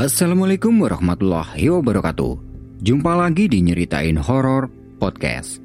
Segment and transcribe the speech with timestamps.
[0.00, 2.32] Assalamualaikum warahmatullahi wabarakatuh.
[2.80, 5.60] Jumpa lagi di Nyeritain Horor Podcast.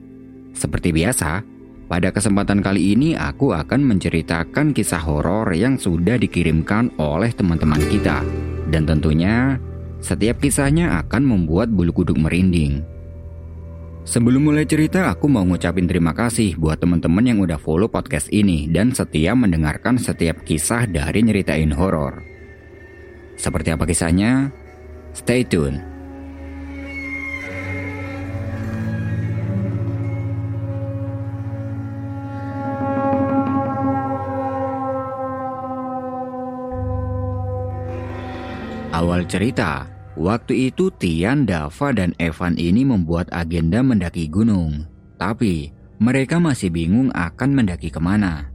[0.51, 1.39] Seperti biasa,
[1.87, 8.27] pada kesempatan kali ini aku akan menceritakan kisah horor yang sudah dikirimkan oleh teman-teman kita.
[8.67, 9.55] Dan tentunya,
[10.03, 12.83] setiap kisahnya akan membuat bulu kuduk merinding.
[14.03, 18.67] Sebelum mulai cerita, aku mau ngucapin terima kasih buat teman-teman yang udah follow podcast ini
[18.67, 22.34] dan setia mendengarkan setiap kisah dari Nyeritain Horor.
[23.35, 24.49] Seperti apa kisahnya?
[25.11, 25.95] Stay tune.
[38.95, 44.87] Awal cerita, waktu itu Tian, Dava, dan Evan ini membuat agenda mendaki gunung.
[45.19, 48.54] Tapi, mereka masih bingung akan mendaki ke mana.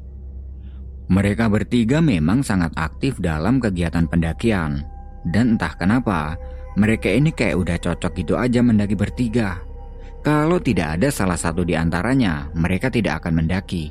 [1.11, 4.87] Mereka bertiga memang sangat aktif dalam kegiatan pendakian.
[5.27, 6.39] Dan entah kenapa,
[6.79, 9.59] mereka ini kayak udah cocok gitu aja mendaki bertiga.
[10.23, 13.91] Kalau tidak ada salah satu di antaranya, mereka tidak akan mendaki.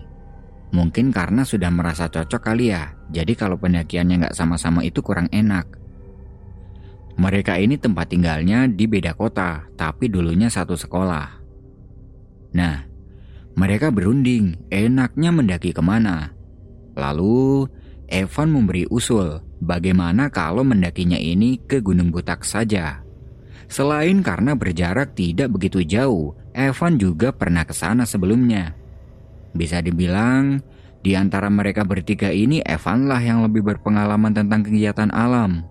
[0.71, 5.65] Mungkin karena sudah merasa cocok kali ya, jadi kalau pendakiannya nggak sama-sama itu kurang enak.
[7.19, 11.27] Mereka ini tempat tinggalnya di beda kota, tapi dulunya satu sekolah.
[12.55, 12.77] Nah,
[13.59, 16.38] mereka berunding, enaknya mendaki ke mana.
[16.99, 17.63] Lalu,
[18.11, 22.99] Evan memberi usul bagaimana kalau mendakinya ini ke Gunung Butak saja.
[23.69, 28.73] Selain karena berjarak tidak begitu jauh, Evan juga pernah ke sana sebelumnya.
[29.53, 30.59] Bisa dibilang,
[30.99, 35.63] di antara mereka bertiga ini Evan lah yang lebih berpengalaman tentang kegiatan alam.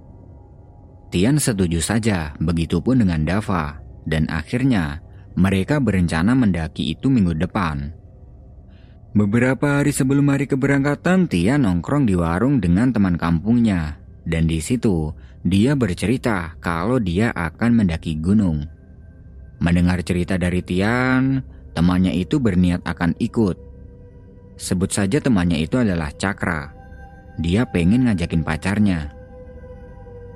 [1.10, 3.80] Tian setuju saja, begitupun dengan Dava.
[4.08, 5.04] Dan akhirnya,
[5.36, 7.97] mereka berencana mendaki itu minggu depan.
[9.16, 13.96] Beberapa hari sebelum hari keberangkatan, Tia nongkrong di warung dengan teman kampungnya.
[14.28, 18.68] Dan di situ, dia bercerita kalau dia akan mendaki gunung.
[19.64, 21.40] Mendengar cerita dari Tian,
[21.72, 23.56] temannya itu berniat akan ikut.
[24.60, 26.76] Sebut saja temannya itu adalah Cakra.
[27.40, 29.08] Dia pengen ngajakin pacarnya.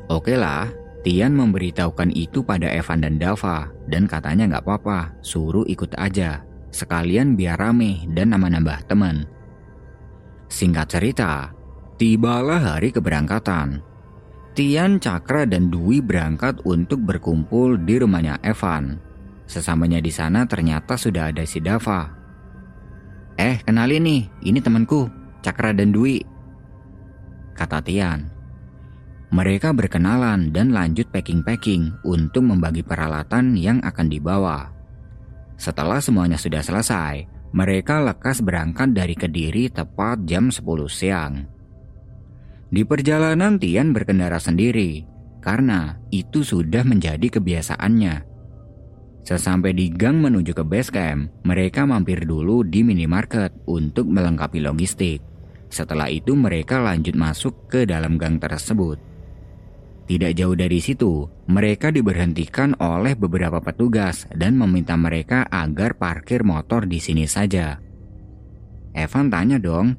[0.09, 0.73] Oke lah,
[1.05, 6.41] Tian memberitahukan itu pada Evan dan Dava dan katanya nggak apa-apa, suruh ikut aja.
[6.73, 9.29] Sekalian biar rame dan nama-nambah teman.
[10.49, 11.53] Singkat cerita,
[12.01, 13.85] tibalah hari keberangkatan.
[14.53, 19.01] Tian, Cakra, dan Dwi berangkat untuk berkumpul di rumahnya Evan.
[19.49, 22.09] Sesamanya di sana ternyata sudah ada si Dava.
[23.37, 25.09] Eh, kenalin nih, ini temanku,
[25.41, 26.21] Cakra dan Dwi.
[27.57, 28.29] Kata Tian.
[29.33, 34.82] Mereka berkenalan dan lanjut packing-packing untuk membagi peralatan yang akan dibawa.
[35.57, 41.45] Setelah semuanya sudah selesai, mereka lekas berangkat dari Kediri tepat jam 10 siang.
[42.73, 45.05] Di perjalanan Tian berkendara sendiri,
[45.45, 48.33] karena itu sudah menjadi kebiasaannya.
[49.23, 55.21] Sesampai di gang menuju ke base camp, mereka mampir dulu di minimarket untuk melengkapi logistik.
[55.69, 59.12] Setelah itu mereka lanjut masuk ke dalam gang tersebut.
[60.03, 66.91] Tidak jauh dari situ, mereka diberhentikan oleh beberapa petugas dan meminta mereka agar parkir motor
[66.91, 67.79] di sini saja.
[68.93, 69.97] Evan tanya dong,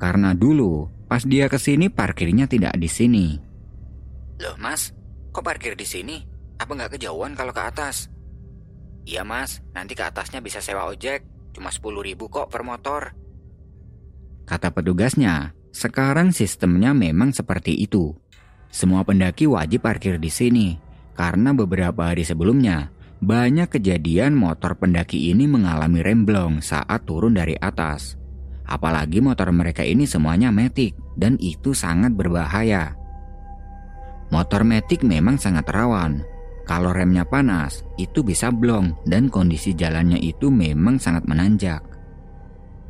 [0.00, 3.26] karena dulu pas dia ke sini parkirnya tidak di sini.
[4.40, 4.96] Loh mas,
[5.30, 6.16] kok parkir di sini?
[6.56, 8.08] Apa nggak kejauhan kalau ke atas?
[9.04, 13.12] Iya mas, nanti ke atasnya bisa sewa ojek, cuma 10 ribu kok per motor.
[14.48, 18.21] Kata petugasnya, sekarang sistemnya memang seperti itu.
[18.72, 20.80] Semua pendaki wajib parkir di sini
[21.12, 22.88] karena beberapa hari sebelumnya
[23.20, 28.16] banyak kejadian motor pendaki ini mengalami remblong saat turun dari atas.
[28.64, 32.96] Apalagi motor mereka ini semuanya metik dan itu sangat berbahaya.
[34.32, 36.24] Motor metik memang sangat rawan.
[36.64, 41.84] Kalau remnya panas, itu bisa blong dan kondisi jalannya itu memang sangat menanjak.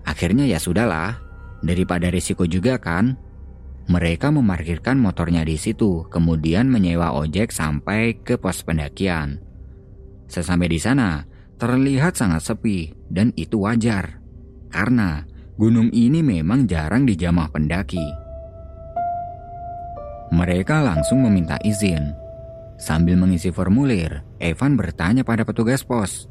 [0.07, 1.19] Akhirnya ya sudahlah,
[1.67, 3.19] daripada risiko juga kan,
[3.91, 9.43] mereka memarkirkan motornya di situ, kemudian menyewa ojek sampai ke pos pendakian.
[10.31, 11.27] Sesampai di sana,
[11.59, 14.23] terlihat sangat sepi dan itu wajar.
[14.71, 15.27] Karena
[15.59, 18.07] gunung ini memang jarang dijamah pendaki.
[20.33, 22.15] Mereka langsung meminta izin.
[22.81, 26.27] Sambil mengisi formulir, Evan bertanya pada petugas pos.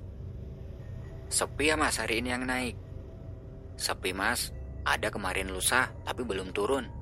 [1.31, 2.75] Sepi ya mas hari ini yang naik?
[3.79, 4.51] Sepi mas,
[4.83, 7.00] ada kemarin lusa tapi belum turun.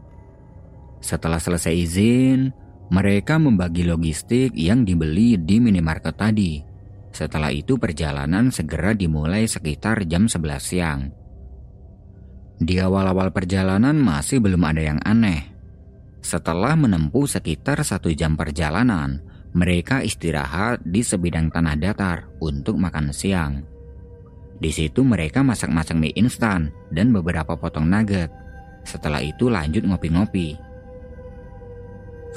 [1.00, 2.52] Setelah selesai izin,
[2.90, 6.60] mereka membagi logistik yang dibeli di minimarket tadi.
[7.10, 11.02] Setelah itu perjalanan segera dimulai sekitar jam 11 siang.
[12.60, 15.48] Di awal-awal perjalanan masih belum ada yang aneh.
[16.20, 19.24] Setelah menempuh sekitar satu jam perjalanan,
[19.56, 23.64] mereka istirahat di sebidang tanah datar untuk makan siang.
[24.60, 28.28] Di situ mereka masak-masak mie instan dan beberapa potong nugget.
[28.84, 30.69] Setelah itu lanjut ngopi-ngopi.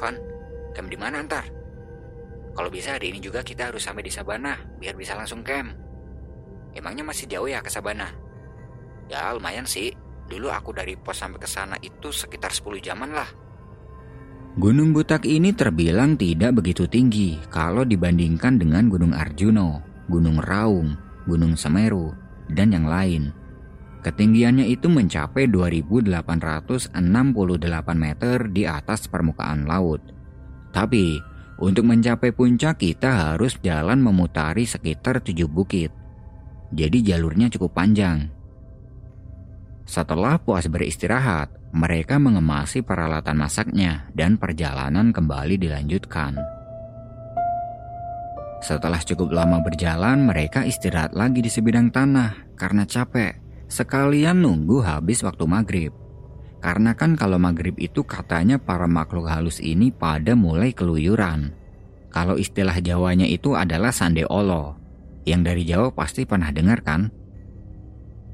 [0.03, 0.19] Van,
[0.75, 1.47] camp di mana ntar?
[2.51, 5.71] Kalau bisa hari ini juga kita harus sampai di Sabana biar bisa langsung camp.
[6.75, 8.11] Emangnya masih jauh ya ke Sabana?
[9.07, 9.95] Ya lumayan sih.
[10.27, 13.29] Dulu aku dari pos sampai ke sana itu sekitar 10 jaman lah.
[14.59, 19.79] Gunung Butak ini terbilang tidak begitu tinggi kalau dibandingkan dengan Gunung Arjuno,
[20.11, 22.11] Gunung Raung, Gunung Semeru,
[22.51, 23.31] dan yang lain.
[24.03, 26.91] Ketinggiannya itu mencapai 2868
[27.95, 30.03] meter di atas permukaan laut.
[30.75, 31.23] Tapi,
[31.63, 35.95] untuk mencapai puncak kita harus jalan memutari sekitar tujuh bukit.
[36.75, 38.27] Jadi jalurnya cukup panjang.
[39.87, 46.39] Setelah puas beristirahat, mereka mengemasi peralatan masaknya dan perjalanan kembali dilanjutkan.
[48.63, 53.42] Setelah cukup lama berjalan, mereka istirahat lagi di sebidang tanah karena capek.
[53.73, 55.89] Sekalian nunggu habis waktu maghrib.
[56.61, 61.57] Karena kan kalau maghrib itu katanya para makhluk halus ini pada mulai keluyuran.
[62.13, 64.77] Kalau istilah Jawanya itu adalah sande olo.
[65.25, 67.09] Yang dari Jawa pasti pernah dengar kan?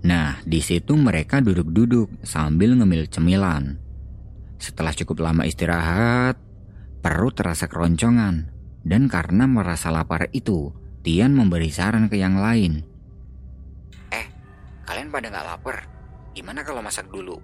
[0.04, 3.80] Nah, di situ mereka duduk-duduk sambil ngemil cemilan.
[4.60, 6.36] Setelah cukup lama istirahat,
[7.00, 8.52] perut terasa keroncongan.
[8.84, 12.89] Dan karena merasa lapar itu, Tian memberi saran ke yang lain.
[14.90, 15.86] Kalian pada nggak lapar?
[16.34, 17.38] Gimana kalau masak dulu?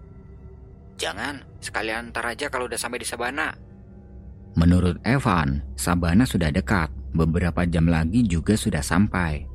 [0.97, 3.53] Jangan, sekalian ntar aja kalau udah sampai di Sabana.
[4.57, 6.89] Menurut Evan, Sabana sudah dekat.
[7.13, 9.45] Beberapa jam lagi juga sudah sampai.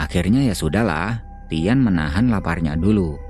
[0.00, 1.20] Akhirnya ya sudahlah,
[1.52, 3.20] Tian menahan laparnya dulu.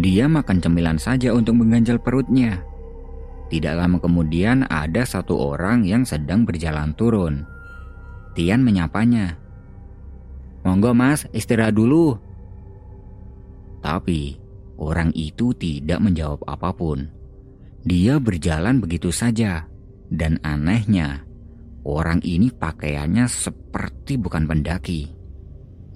[0.00, 2.64] Dia makan cemilan saja untuk mengganjal perutnya.
[3.52, 7.44] Tidak lama kemudian ada satu orang yang sedang berjalan turun.
[8.32, 9.36] Tian menyapanya.
[10.64, 12.23] Monggo mas, istirahat dulu.
[13.84, 14.40] Tapi
[14.80, 17.04] orang itu tidak menjawab apa pun.
[17.84, 19.68] Dia berjalan begitu saja.
[20.08, 21.24] Dan anehnya,
[21.84, 25.12] orang ini pakaiannya seperti bukan pendaki.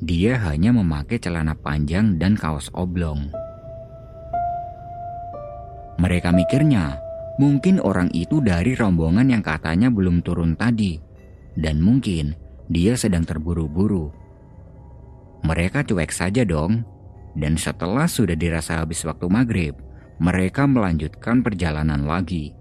[0.04, 3.32] Dia hanya memakai celana panjang dan kaos oblong.
[5.98, 6.98] Mereka mikirnya,
[7.40, 10.98] mungkin orang itu dari rombongan yang katanya belum turun tadi,
[11.58, 12.32] dan mungkin
[12.70, 14.08] dia sedang terburu-buru.
[15.42, 16.86] Mereka cuek saja dong,
[17.38, 19.74] dan setelah sudah dirasa habis waktu maghrib,
[20.18, 22.58] mereka melanjutkan perjalanan lagi.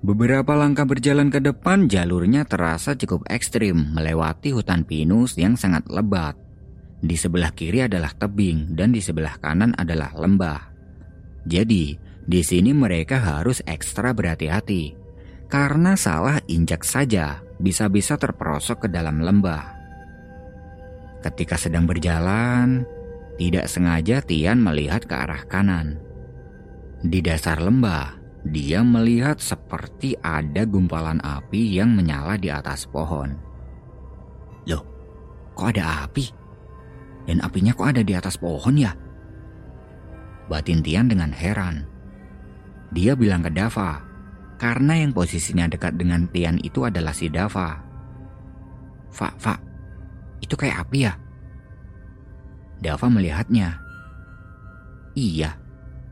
[0.00, 6.36] Beberapa langkah berjalan ke depan jalurnya terasa cukup ekstrim melewati hutan pinus yang sangat lebat.
[7.00, 10.60] Di sebelah kiri adalah tebing dan di sebelah kanan adalah lembah.
[11.48, 14.96] Jadi, di sini mereka harus ekstra berhati-hati.
[15.48, 19.76] Karena salah injak saja bisa-bisa terperosok ke dalam lembah.
[21.20, 22.88] Ketika sedang berjalan,
[23.40, 25.96] tidak sengaja Tian melihat ke arah kanan.
[27.00, 33.32] Di dasar lembah, dia melihat seperti ada gumpalan api yang menyala di atas pohon.
[34.68, 34.84] Loh,
[35.56, 36.28] kok ada api?
[37.24, 38.92] Dan apinya kok ada di atas pohon ya?
[40.52, 41.88] Batin Tian dengan heran.
[42.92, 44.04] Dia bilang ke Dava,
[44.60, 47.80] karena yang posisinya dekat dengan Tian itu adalah si Dava.
[49.08, 49.60] Fak, Fak,
[50.44, 51.16] itu kayak api ya?
[52.80, 53.76] Dava melihatnya.
[55.12, 55.56] Iya,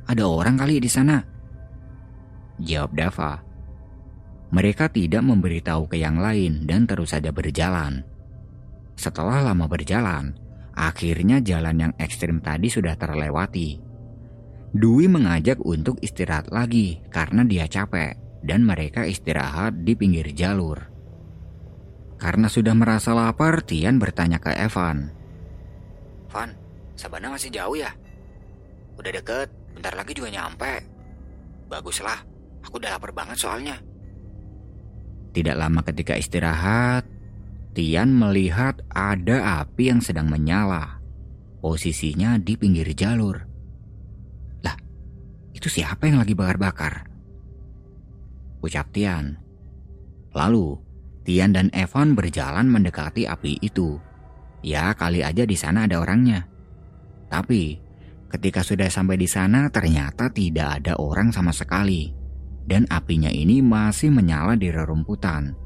[0.04, 1.24] ada orang kali di sana.
[2.60, 3.40] Jawab Dava.
[4.48, 8.04] Mereka tidak memberitahu ke yang lain dan terus saja berjalan.
[8.96, 10.36] Setelah lama berjalan,
[10.72, 13.80] akhirnya jalan yang ekstrim tadi sudah terlewati.
[14.72, 20.80] Dwi mengajak untuk istirahat lagi karena dia capek dan mereka istirahat di pinggir jalur.
[22.18, 25.17] Karena sudah merasa lapar, Tian bertanya ke Evan.
[26.28, 26.52] Van,
[26.94, 27.92] Sabana masih jauh ya?
[29.00, 30.84] Udah deket, bentar lagi juga nyampe.
[31.68, 32.24] Baguslah,
[32.68, 33.80] Aku udah lapar banget soalnya.
[35.32, 37.08] Tidak lama ketika istirahat,
[37.72, 41.00] Tian melihat ada api yang sedang menyala.
[41.64, 43.40] Posisinya di pinggir jalur.
[44.60, 44.76] Lah,
[45.56, 47.08] itu siapa yang lagi bakar-bakar?
[48.60, 49.40] Ucap Tian.
[50.36, 50.76] Lalu,
[51.24, 53.96] Tian dan Evan berjalan mendekati api itu.
[54.68, 56.44] Ya, kali aja di sana ada orangnya.
[57.32, 57.80] Tapi,
[58.28, 62.12] ketika sudah sampai di sana ternyata tidak ada orang sama sekali
[62.68, 65.56] dan apinya ini masih menyala di rerumputan.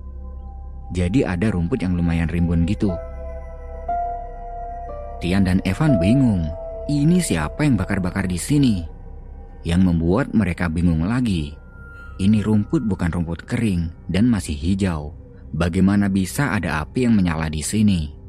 [0.94, 2.94] Jadi ada rumput yang lumayan rimbun gitu.
[5.18, 6.46] Tian dan Evan bingung,
[6.86, 8.86] ini siapa yang bakar-bakar di sini?
[9.66, 11.58] Yang membuat mereka bingung lagi.
[12.20, 15.10] ini rumput bukan rumput kering dan masih hijau.
[15.50, 18.21] Bagaimana bisa ada api yang menyala di sini?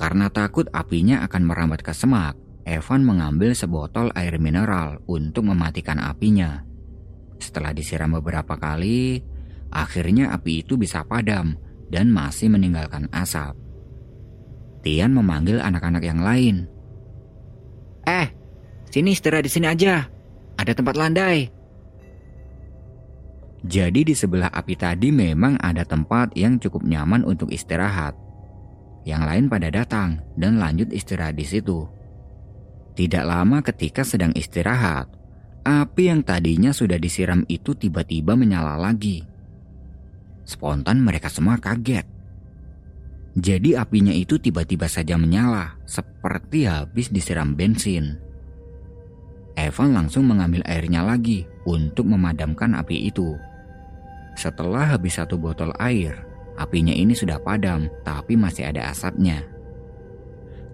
[0.00, 2.32] Karena takut apinya akan merambat ke semak,
[2.64, 6.64] Evan mengambil sebotol air mineral untuk mematikan apinya.
[7.36, 9.20] Setelah disiram beberapa kali,
[9.68, 11.52] akhirnya api itu bisa padam
[11.92, 13.52] dan masih meninggalkan asap.
[14.80, 16.64] Tian memanggil anak-anak yang lain.
[18.08, 18.32] Eh,
[18.88, 20.08] sini istirahat di sini aja.
[20.56, 21.52] Ada tempat landai.
[23.60, 28.29] Jadi di sebelah api tadi memang ada tempat yang cukup nyaman untuk istirahat.
[29.04, 31.88] Yang lain pada datang dan lanjut istirahat di situ.
[32.92, 35.08] Tidak lama ketika sedang istirahat,
[35.64, 39.24] api yang tadinya sudah disiram itu tiba-tiba menyala lagi.
[40.44, 42.04] Spontan mereka semua kaget.
[43.38, 48.18] Jadi apinya itu tiba-tiba saja menyala, seperti habis disiram bensin.
[49.54, 53.38] Evan langsung mengambil airnya lagi untuk memadamkan api itu.
[54.34, 56.29] Setelah habis satu botol air,
[56.60, 59.48] apinya ini sudah padam, tapi masih ada asapnya.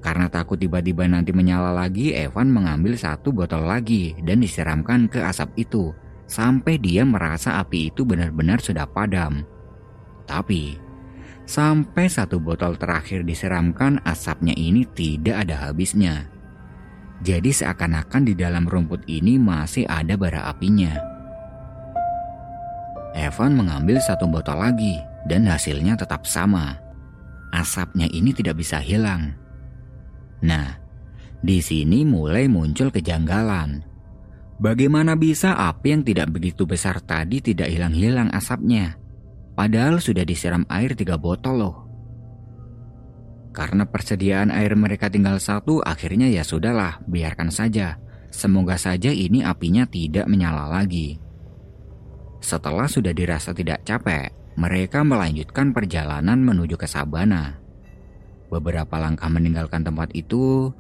[0.03, 5.67] Karena takut tiba-tiba nanti menyala lagi, Evan mengambil satu botol lagi dan disiramkan ke asap
[5.67, 5.95] itu,
[6.27, 9.47] sampai dia merasa api itu benar-benar sudah padam.
[10.27, 10.87] Tapi
[11.47, 16.27] Sampai satu botol terakhir disiramkan, asapnya ini tidak ada habisnya.
[17.23, 20.91] Jadi seakan-akan di dalam rumput ini masih ada bara apinya.
[23.15, 26.79] Evan mengambil satu botol lagi dan hasilnya tetap sama.
[27.51, 29.35] Asapnya ini tidak bisa hilang.
[30.43, 30.79] Nah,
[31.43, 33.83] di sini mulai muncul kejanggalan.
[34.57, 38.97] Bagaimana bisa api yang tidak begitu besar tadi tidak hilang-hilang asapnya?
[39.53, 41.77] Padahal sudah disiram air tiga botol loh.
[43.53, 47.97] Karena persediaan air mereka tinggal satu, akhirnya ya sudahlah, biarkan saja.
[48.29, 51.17] Semoga saja ini apinya tidak menyala lagi.
[52.45, 57.61] Setelah sudah dirasa tidak capek, mereka melanjutkan perjalanan menuju ke Sabana.
[58.49, 60.73] Beberapa langkah meninggalkan tempat itu,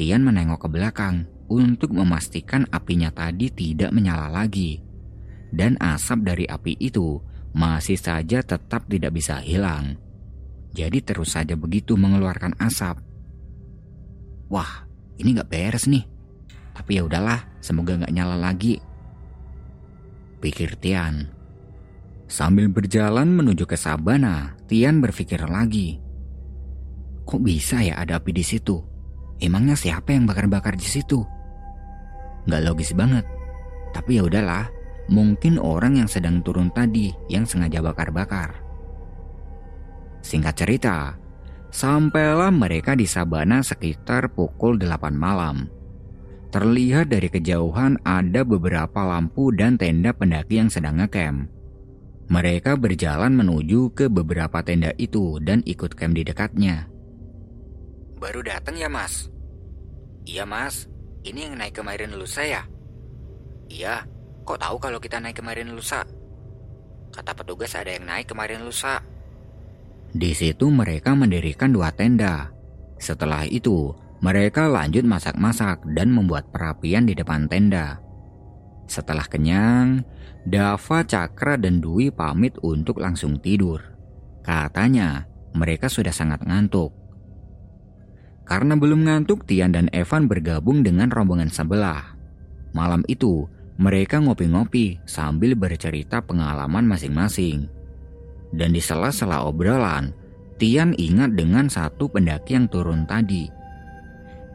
[0.00, 4.80] Tian menengok ke belakang untuk memastikan apinya tadi tidak menyala lagi.
[5.52, 7.20] Dan asap dari api itu
[7.52, 9.98] masih saja tetap tidak bisa hilang.
[10.70, 13.02] Jadi terus saja begitu mengeluarkan asap.
[14.48, 14.86] Wah,
[15.18, 16.06] ini nggak beres nih.
[16.72, 18.78] Tapi ya udahlah, semoga nggak nyala lagi.
[20.38, 21.39] Pikir Tian.
[22.30, 25.98] Sambil berjalan menuju ke Sabana, Tian berpikir lagi.
[27.26, 28.78] Kok bisa ya ada api di situ?
[29.42, 31.26] Emangnya siapa yang bakar-bakar di situ?
[32.46, 33.26] Nggak logis banget.
[33.90, 34.70] Tapi ya udahlah,
[35.10, 38.62] Mungkin orang yang sedang turun tadi yang sengaja bakar-bakar.
[40.22, 41.18] Singkat cerita,
[41.74, 45.66] sampailah mereka di Sabana sekitar pukul 8 malam.
[46.54, 51.50] Terlihat dari kejauhan ada beberapa lampu dan tenda pendaki yang sedang ngecamp.
[52.30, 56.86] Mereka berjalan menuju ke beberapa tenda itu dan ikut camp di dekatnya.
[58.22, 59.26] Baru datang ya mas?
[60.24, 60.86] Iya mas,
[61.26, 62.62] ini yang naik kemarin lusa ya?
[63.66, 64.06] Iya,
[64.50, 66.02] Kok tahu kalau kita naik kemarin lusa?
[67.14, 68.98] Kata petugas ada yang naik kemarin lusa.
[70.10, 72.50] Di situ mereka mendirikan dua tenda.
[72.98, 78.02] Setelah itu, mereka lanjut masak-masak dan membuat perapian di depan tenda.
[78.90, 80.02] Setelah kenyang,
[80.42, 83.78] Dava, Cakra, dan Dwi pamit untuk langsung tidur.
[84.42, 86.90] Katanya, mereka sudah sangat ngantuk.
[88.42, 92.18] Karena belum ngantuk, Tian dan Evan bergabung dengan rombongan sebelah.
[92.74, 93.46] Malam itu,
[93.78, 97.70] mereka ngopi-ngopi sambil bercerita pengalaman masing-masing.
[98.50, 100.10] Dan di sela-sela obrolan,
[100.58, 103.46] Tian ingat dengan satu pendaki yang turun tadi.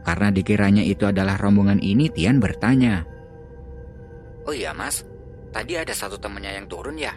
[0.04, 3.15] Karena dikiranya itu adalah rombongan ini, Tian bertanya.
[4.46, 5.02] Oh iya mas,
[5.50, 7.10] tadi ada satu temennya yang turun ya?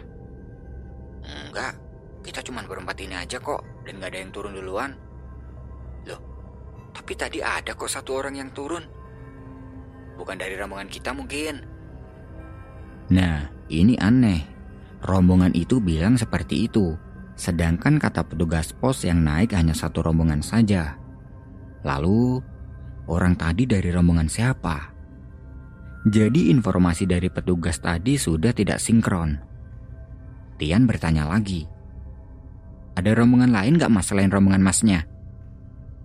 [1.22, 1.78] Enggak,
[2.26, 4.90] kita cuma berempat ini aja kok, dan gak ada yang turun duluan.
[6.10, 6.20] Loh,
[6.90, 8.82] tapi tadi ada kok satu orang yang turun.
[10.18, 11.54] Bukan dari rombongan kita mungkin.
[13.14, 14.42] Nah, ini aneh.
[15.00, 16.92] Rombongan itu bilang seperti itu,
[17.38, 20.98] sedangkan kata petugas pos yang naik hanya satu rombongan saja.
[21.86, 22.42] Lalu,
[23.08, 24.99] orang tadi dari rombongan siapa?
[26.08, 29.36] Jadi informasi dari petugas tadi sudah tidak sinkron.
[30.56, 31.68] Tian bertanya lagi.
[32.96, 35.04] Ada rombongan lain gak mas selain rombongan masnya?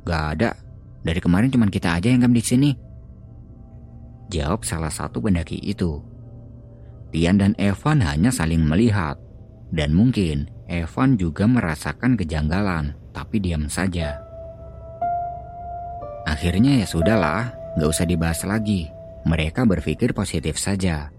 [0.03, 0.51] Gak ada.
[1.05, 2.71] Dari kemarin cuma kita aja yang kam di sini.
[4.31, 5.99] Jawab salah satu pendaki itu.
[7.15, 9.15] Tian dan Evan hanya saling melihat.
[9.71, 14.19] Dan mungkin Evan juga merasakan kejanggalan, tapi diam saja.
[16.25, 18.94] Akhirnya ya sudahlah, gak usah dibahas lagi.
[19.25, 21.09] Mereka berpikir positif saja.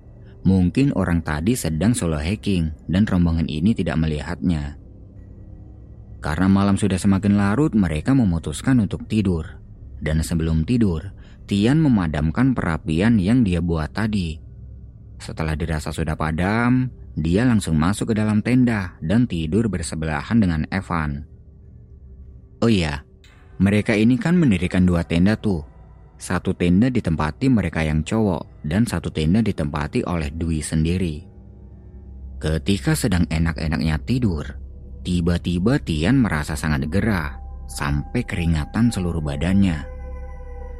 [0.46, 4.78] Mungkin orang tadi sedang solo hiking dan rombongan ini tidak melihatnya.
[6.22, 9.58] Karena malam sudah semakin larut, mereka memutuskan untuk tidur.
[9.98, 11.14] Dan sebelum tidur,
[11.46, 14.38] Tian memadamkan perapian yang dia buat tadi.
[15.22, 21.25] Setelah dirasa sudah padam, dia langsung masuk ke dalam tenda dan tidur bersebelahan dengan Evan.
[22.60, 23.06] Oh iya,
[23.62, 25.64] mereka ini kan mendirikan dua tenda tuh.
[26.16, 31.16] Satu tenda ditempati mereka yang cowok dan satu tenda ditempati oleh Dwi sendiri.
[32.40, 34.44] Ketika sedang enak-enaknya tidur,
[35.04, 37.37] tiba-tiba Tian merasa sangat gerah
[37.68, 39.85] sampai keringatan seluruh badannya.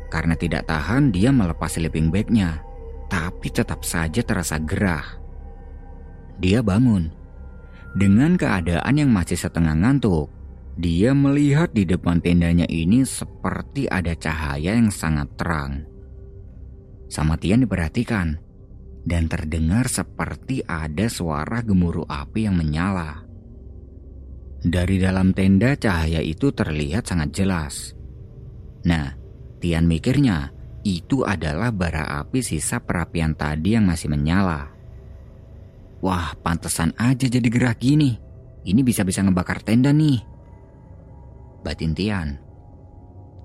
[0.09, 2.63] Karena tidak tahan dia melepas sleeping bagnya,
[3.13, 5.05] tapi tetap saja terasa gerah.
[6.41, 7.13] Dia bangun.
[7.97, 10.29] Dengan keadaan yang masih setengah ngantuk,
[10.77, 15.89] dia melihat di depan tendanya ini seperti ada cahaya yang sangat terang.
[17.09, 18.37] Sama Tian diperhatikan,
[19.09, 23.25] dan terdengar seperti ada suara gemuruh api yang menyala.
[24.61, 27.97] Dari dalam tenda cahaya itu terlihat sangat jelas.
[28.85, 29.17] Nah,
[29.65, 30.53] Tian mikirnya
[30.85, 34.69] itu adalah bara api sisa perapian tadi yang masih menyala.
[36.05, 38.21] Wah, pantesan aja jadi gerak gini.
[38.67, 40.36] Ini bisa-bisa ngebakar tenda nih.
[41.67, 42.39] Batin Tian.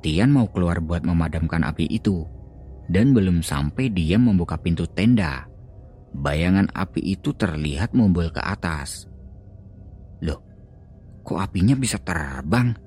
[0.05, 2.21] Tian mau keluar buat memadamkan api itu.
[2.85, 5.49] Dan belum sampai dia membuka pintu tenda.
[6.13, 9.09] Bayangan api itu terlihat mumbul ke atas.
[10.21, 10.37] Loh,
[11.25, 12.77] kok apinya bisa terbang?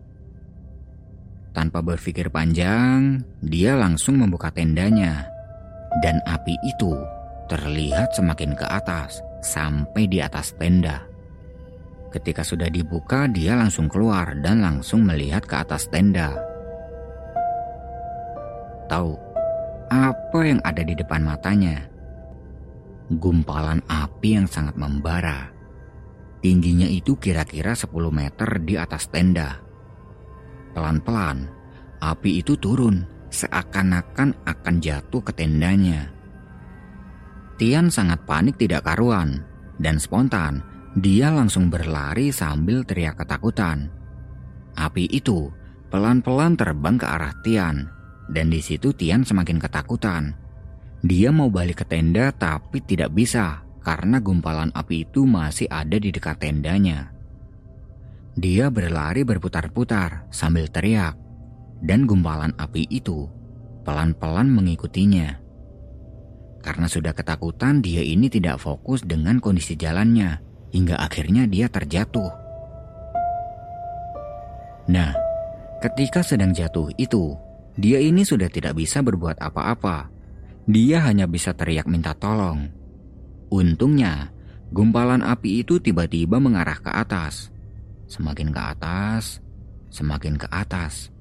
[1.51, 5.27] Tanpa berpikir panjang, dia langsung membuka tendanya.
[5.99, 6.95] Dan api itu
[7.51, 11.14] terlihat semakin ke atas sampai di atas tenda.
[12.15, 16.31] Ketika sudah dibuka, dia langsung keluar dan langsung melihat ke atas tenda.
[18.87, 19.19] Tahu
[19.91, 21.83] apa yang ada di depan matanya?
[23.11, 25.51] Gumpalan api yang sangat membara.
[26.39, 29.59] Tingginya itu kira-kira 10 meter di atas tenda.
[30.71, 31.51] Pelan-pelan,
[31.99, 33.03] api itu turun
[33.35, 36.15] seakan-akan akan jatuh ke tendanya.
[37.59, 39.43] Tian sangat panik tidak karuan,
[39.83, 43.91] dan spontan dia langsung berlari sambil teriak ketakutan.
[44.79, 45.51] Api itu
[45.91, 47.91] pelan-pelan terbang ke arah Tian,
[48.31, 50.39] dan di situ Tian semakin ketakutan.
[51.03, 56.15] Dia mau balik ke tenda tapi tidak bisa karena gumpalan api itu masih ada di
[56.15, 57.11] dekat tendanya.
[58.39, 61.19] Dia berlari berputar-putar sambil teriak,
[61.83, 63.27] dan gumpalan api itu
[63.83, 65.43] pelan-pelan mengikutinya.
[66.65, 72.35] Karena sudah ketakutan, dia ini tidak fokus dengan kondisi jalannya, hingga akhirnya dia terjatuh.
[74.91, 75.15] Nah,
[75.79, 77.39] ketika sedang jatuh itu,
[77.79, 80.11] dia ini sudah tidak bisa berbuat apa-apa.
[80.67, 82.67] Dia hanya bisa teriak minta tolong.
[83.55, 84.35] Untungnya,
[84.75, 87.55] gumpalan api itu tiba-tiba mengarah ke atas.
[88.11, 89.39] Semakin ke atas,
[89.95, 91.15] semakin ke atas.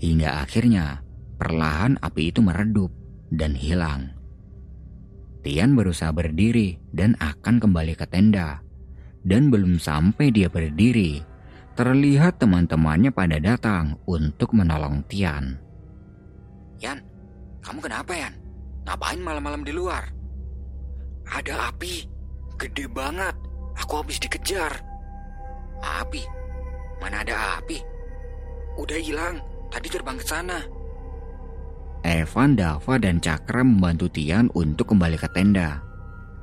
[0.00, 1.04] Hingga akhirnya,
[1.36, 2.90] perlahan api itu meredup
[3.28, 4.16] dan hilang.
[5.42, 8.67] Tian berusaha berdiri dan akan kembali ke tenda.
[9.28, 11.20] Dan belum sampai dia berdiri,
[11.76, 15.60] terlihat teman-temannya pada datang untuk menolong Tian.
[16.80, 17.04] Yan,
[17.60, 18.34] kamu kenapa Yan?
[18.88, 20.08] Ngapain malam-malam di luar?
[21.28, 22.08] Ada api,
[22.56, 23.36] gede banget.
[23.76, 24.80] Aku habis dikejar.
[25.84, 26.24] Api?
[26.96, 27.84] Mana ada api?
[28.80, 30.64] Udah hilang, tadi terbang ke sana.
[32.00, 35.84] Evan, Dava, dan Cakra membantu Tian untuk kembali ke tenda.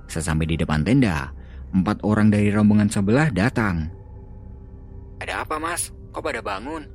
[0.05, 1.33] Sesampai di depan tenda,
[1.75, 3.91] empat orang dari rombongan sebelah datang.
[5.19, 5.91] Ada apa mas?
[6.15, 6.87] Kok pada bangun?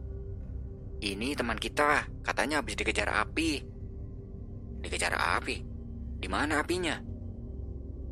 [1.01, 3.61] Ini teman kita, katanya habis dikejar api.
[4.81, 5.57] Dikejar api?
[6.21, 6.97] Di mana apinya?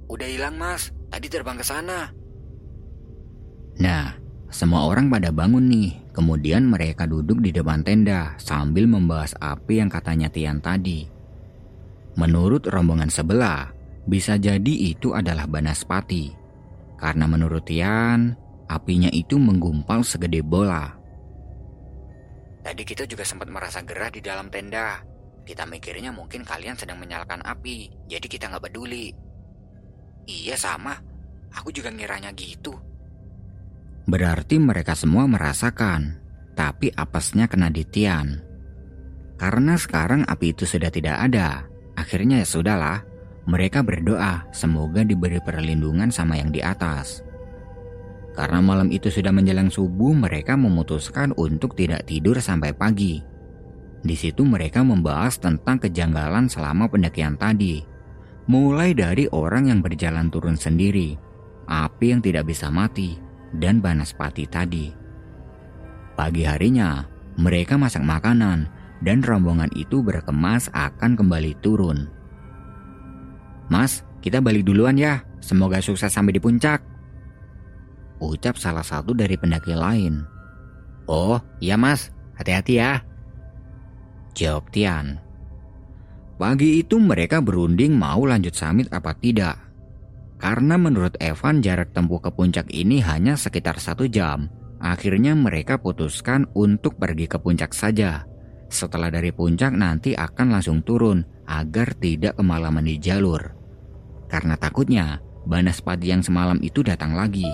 [0.09, 2.13] Udah hilang mas, tadi terbang ke sana.
[3.81, 4.17] Nah,
[4.49, 9.93] semua orang pada bangun nih, kemudian mereka duduk di depan tenda sambil membahas api yang
[9.93, 11.05] katanya Tian tadi.
[12.17, 13.69] Menurut rombongan sebelah,
[14.09, 16.38] bisa jadi itu adalah Banaspati.
[16.99, 18.35] Karena menurut Tian,
[18.67, 20.99] apinya itu menggumpal segede bola.
[22.61, 25.01] Tadi kita juga sempat merasa gerah di dalam tenda.
[25.47, 29.09] Kita mikirnya mungkin kalian sedang menyalakan api, jadi kita nggak peduli.
[30.29, 30.93] Iya sama,
[31.57, 32.77] aku juga ngiranya gitu.
[34.05, 36.21] Berarti mereka semua merasakan,
[36.53, 38.45] tapi apesnya kena di Tian.
[39.41, 41.65] Karena sekarang api itu sudah tidak ada,
[41.97, 43.08] akhirnya ya sudahlah,
[43.49, 47.25] mereka berdoa semoga diberi perlindungan sama yang di atas.
[48.37, 53.25] Karena malam itu sudah menjelang subuh, mereka memutuskan untuk tidak tidur sampai pagi.
[54.05, 57.83] Di situ mereka membahas tentang kejanggalan selama pendakian tadi.
[58.47, 61.19] Mulai dari orang yang berjalan turun sendiri,
[61.67, 63.19] api yang tidak bisa mati,
[63.57, 64.93] dan Banaspati tadi.
[66.15, 67.03] Pagi harinya,
[67.41, 68.71] mereka masak makanan
[69.03, 72.18] dan rombongan itu berkemas akan kembali turun.
[73.69, 75.25] Mas, kita balik duluan ya.
[75.39, 76.83] Semoga sukses sampai di puncak.
[78.19, 80.27] Ucap salah satu dari pendaki lain.
[81.07, 82.11] Oh, iya mas.
[82.37, 83.03] Hati-hati ya.
[84.35, 85.19] Jawab Tian.
[86.39, 89.59] Pagi itu mereka berunding mau lanjut summit apa tidak.
[90.39, 94.47] Karena menurut Evan jarak tempuh ke puncak ini hanya sekitar satu jam.
[94.79, 98.23] Akhirnya mereka putuskan untuk pergi ke puncak saja.
[98.71, 103.58] Setelah dari puncak nanti akan langsung turun agar tidak kemalaman di jalur.
[104.29, 107.49] Karena takutnya Banaspati yang semalam itu datang lagi.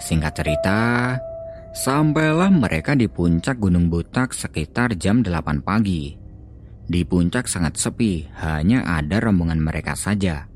[0.00, 0.80] Singkat cerita,
[1.76, 6.16] sampailah mereka di puncak Gunung Butak sekitar jam 8 pagi.
[6.88, 10.48] Di puncak sangat sepi, hanya ada rombongan mereka saja.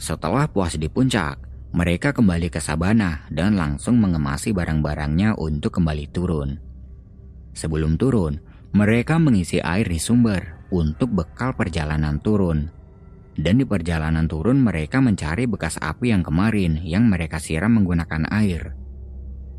[0.00, 1.36] Setelah puas di puncak,
[1.76, 6.56] mereka kembali ke Sabana dan langsung mengemasi barang-barangnya untuk kembali turun.
[7.52, 8.40] Sebelum turun,
[8.72, 12.75] mereka mengisi air di sumber untuk bekal perjalanan turun.
[13.36, 18.72] Dan di perjalanan turun mereka mencari bekas api yang kemarin yang mereka siram menggunakan air.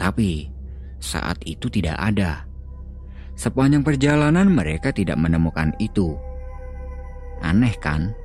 [0.02, 0.50] Tapi
[0.98, 2.50] saat itu tidak ada.
[3.38, 6.18] Sepanjang perjalanan mereka tidak menemukan itu.
[7.46, 8.18] Aneh kan?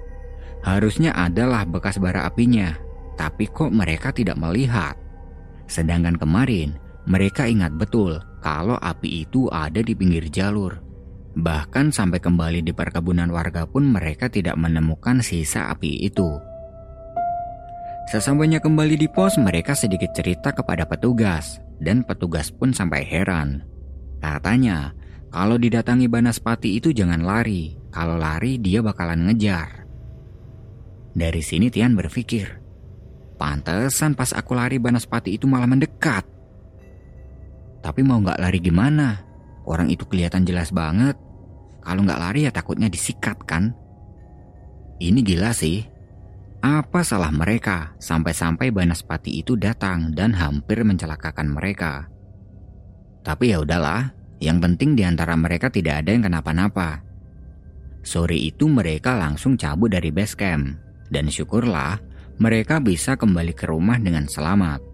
[0.65, 2.73] Harusnya adalah bekas bara apinya,
[3.21, 4.97] tapi kok mereka tidak melihat.
[5.69, 10.92] Sedangkan kemarin mereka ingat betul kalau api itu ada di pinggir jalur.
[11.33, 16.29] Bahkan sampai kembali di perkebunan warga pun mereka tidak menemukan sisa api itu.
[18.13, 23.65] Sesampainya kembali di pos, mereka sedikit cerita kepada petugas, dan petugas pun sampai heran.
[24.21, 24.93] Katanya,
[25.33, 27.81] kalau didatangi Banaspati itu jangan lari.
[27.89, 29.89] Kalau lari dia bakalan ngejar.
[31.17, 32.61] Dari sini Tian berpikir,
[33.41, 36.29] pantesan pas aku lari Banaspati itu malah mendekat.
[37.81, 39.32] Tapi mau nggak lari gimana?
[39.63, 41.15] Orang itu kelihatan jelas banget.
[41.83, 43.75] Kalau nggak lari ya takutnya disikat kan?
[45.03, 45.83] Ini gila sih.
[46.63, 52.07] Apa salah mereka sampai-sampai Banaspati itu datang dan hampir mencelakakan mereka?
[53.27, 57.03] Tapi ya udahlah, yang penting di antara mereka tidak ada yang kenapa-napa.
[58.03, 60.75] Sore itu mereka langsung cabut dari base camp
[61.11, 61.99] dan syukurlah
[62.39, 64.92] mereka bisa kembali ke rumah dengan selamat.